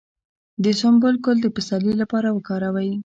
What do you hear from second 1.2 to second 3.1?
ګل د پسرلي لپاره وکاروئ